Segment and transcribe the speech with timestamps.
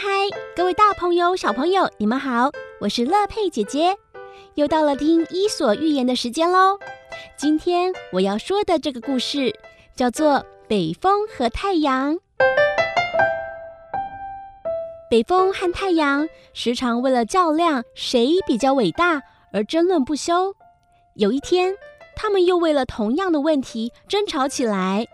[0.00, 0.08] 嗨，
[0.54, 3.96] 各位大朋友、小朋友，你们好，我是乐佩姐姐，
[4.54, 6.78] 又到了听《伊索寓言》的时间喽。
[7.36, 9.52] 今天我要说的这个故事
[9.96, 10.34] 叫做
[10.68, 12.14] 《北风和太阳》。
[15.10, 19.20] 北风和太阳时常为了较量谁比较伟大
[19.52, 20.54] 而争论不休。
[21.14, 21.74] 有一天，
[22.14, 25.08] 他们又为了同样的问题争吵起来。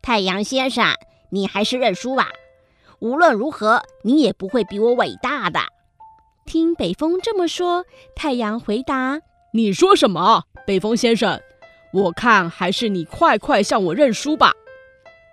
[0.00, 0.94] 太阳先生，
[1.30, 2.28] 你还是认输吧。
[3.04, 5.60] 无论如何，你也不会比我伟大的。
[6.46, 7.84] 听北风这么说，
[8.16, 9.20] 太阳回答
[9.52, 11.38] ：“你说什么，北风先生？
[11.92, 14.54] 我看还是你快快向我认输吧。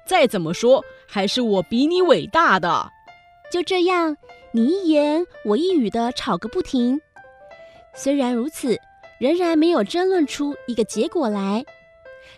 [0.06, 2.92] 再怎么说，还是我比你伟大的。”
[3.50, 4.18] 就这样，
[4.52, 7.00] 你一言我一语的吵个不停。
[7.96, 8.78] 虽然如此，
[9.18, 11.64] 仍然没有争论出一个结果来。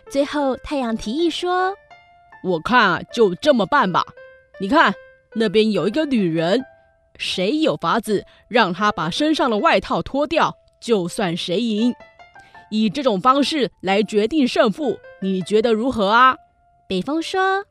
[0.08, 1.74] 最后，太阳提议说。
[2.44, 4.04] 我看啊，就这么办吧。
[4.60, 4.94] 你看，
[5.34, 6.64] 那边有一个女人，
[7.16, 11.94] 谁有法子让她把身上的外套脱掉，就算谁赢。
[12.70, 16.36] 以这种方式来决定胜负，你觉得如何啊？
[16.88, 17.64] 北风说：“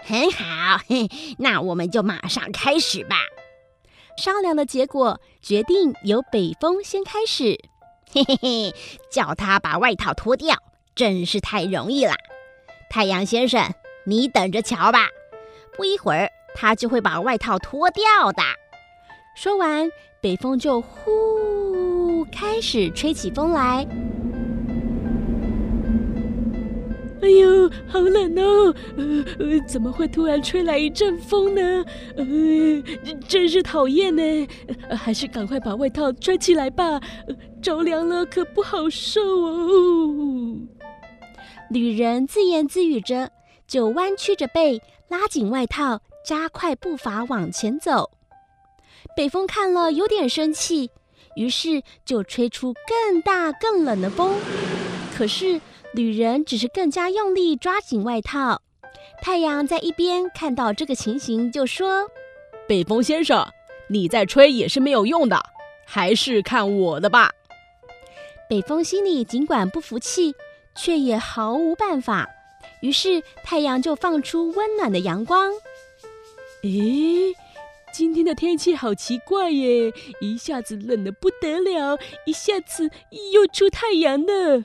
[0.00, 1.08] 很好，嘿，
[1.38, 3.16] 那我们就马上开始吧。”
[4.16, 7.58] 商量的结果决定由北风先开始。
[8.10, 8.74] 嘿嘿嘿，
[9.10, 10.56] 叫他把外套脱掉，
[10.94, 12.14] 真是太容易了。
[12.88, 13.72] 太阳先生。
[14.08, 15.08] 你等着瞧吧，
[15.76, 18.42] 不一会儿他就会把外套脱掉的。
[19.36, 19.88] 说完，
[20.22, 23.86] 北风就呼开始吹起风来。
[27.20, 28.74] 哎呦，好冷哦！
[28.96, 31.84] 呃，怎么会突然吹来一阵风呢？
[32.16, 32.24] 呃，
[33.28, 34.48] 真是讨厌呢。
[34.88, 40.56] 呃，还是赶快把外套穿起来吧，呃，着凉了可不好受哦。
[41.70, 43.30] 女人自言自语着。
[43.66, 48.10] 就弯曲着背，拉紧外套，加快步伐往前走。
[49.16, 50.90] 北风看了有点生气，
[51.36, 54.34] 于是就吹出更大更冷的风。
[55.16, 55.60] 可是
[55.92, 58.60] 旅人只是更加用力抓紧外套。
[59.22, 62.08] 太阳在一边看到这个情形，就说
[62.68, 63.46] ：“北风先生，
[63.88, 65.40] 你再吹也是没有用的，
[65.86, 67.30] 还是看我的吧。”
[68.50, 70.34] 北风心里尽管不服气，
[70.76, 72.28] 却也毫无办法。
[72.82, 75.52] 于是太阳就放出温暖的阳光。
[76.62, 77.34] 诶，
[77.92, 82.90] 今天的天气好奇怪耶，一下子冷得不得了，一下子
[83.32, 84.64] 又出太阳了。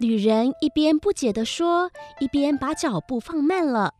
[0.00, 3.94] 女人一边不解地说，一边把脚步放慢了。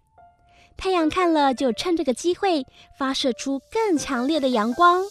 [0.76, 5.04] 太阳看了，就趁这个机会发射出更强烈的阳光。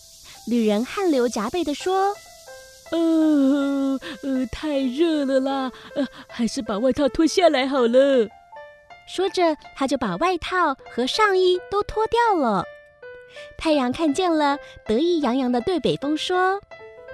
[0.47, 2.13] 女人汗流浃背地说。
[2.89, 8.29] 呃呃，太热了啦，呃，还是把外套脱下来好了。
[9.07, 12.63] 说着，他就把外套和上衣都脱掉了。
[13.57, 16.59] 太阳看见了，得意洋洋地对北风说：“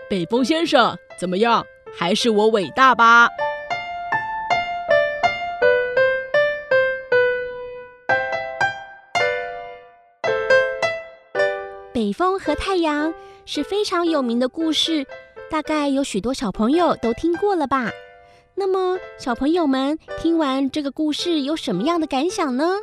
[0.09, 1.65] 北风先生，怎么样？
[1.95, 3.29] 还是我伟大吧？”
[11.93, 13.13] 北风和太阳
[13.45, 15.05] 是非常有名的故事。
[15.51, 17.91] 大概有许多小朋友都听过了吧？
[18.55, 22.75] 那么，小朋友们听完这个故事有什么样的感想呢？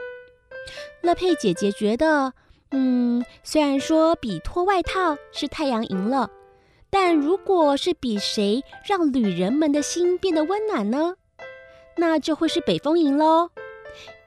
[1.00, 2.32] 乐佩姐姐觉得，
[2.72, 6.30] 嗯，虽然说比脱外套是太阳赢了，
[6.91, 11.14] 但如果是比谁让旅人们的心变得温暖呢？
[11.97, 13.50] 那就会是北风赢喽，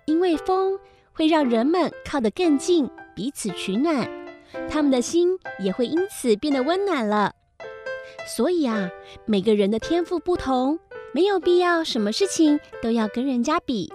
[0.05, 0.79] 因为风
[1.11, 4.09] 会让人们靠得更近，彼此取暖，
[4.69, 7.33] 他们的心也会因此变得温暖了。
[8.25, 8.89] 所以啊，
[9.25, 10.79] 每个人的天赋不同，
[11.13, 13.91] 没有必要什么事情都要跟人家比。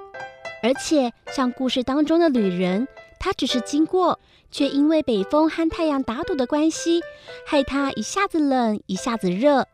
[0.63, 2.89] 而且，像故事当中的旅人，
[3.21, 4.19] 他只是经过，
[4.51, 7.01] 却因为北风和太阳打赌的关系，
[7.47, 9.67] 害他一下子冷，一下子热。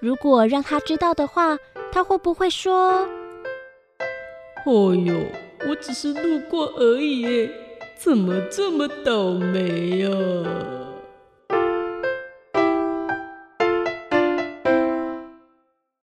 [0.00, 1.58] 如果让他知道的话，
[1.92, 3.08] 他会不会说
[4.66, 5.14] ：“哦呦，
[5.68, 7.48] 我只是路过而已，
[7.96, 10.08] 怎么这么倒霉呀